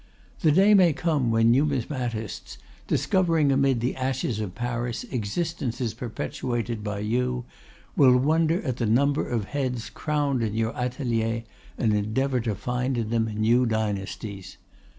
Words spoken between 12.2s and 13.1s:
to find